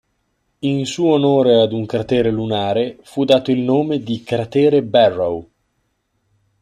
In 0.61 0.87
suo 0.87 1.11
onore 1.13 1.61
ad 1.61 1.73
un 1.73 1.85
cratere 1.85 2.31
lunare 2.31 2.97
fu 3.03 3.23
dato 3.23 3.51
il 3.51 3.59
nome 3.59 3.99
di 3.99 4.23
Cratere 4.23 4.81
Barrow. 4.81 5.47